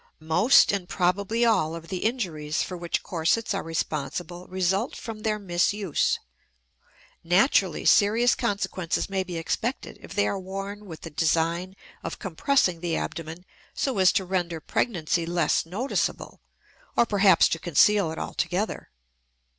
[0.19, 5.37] Most, and probably all, of the injuries for which corsets are responsible result from their
[5.37, 6.17] misuse.
[7.23, 12.79] Naturally serious consequences may be expected if they are worn with the design of compressing
[12.79, 13.45] the abdomen
[13.75, 16.41] so as to render pregnancy less noticeable
[16.97, 18.89] or perhaps to conceal it altogether.